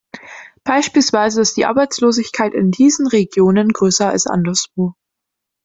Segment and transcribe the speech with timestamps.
[0.63, 4.95] Beispielsweise ist die Arbeitslosigkeit in diesen Regionen größer als anderswo.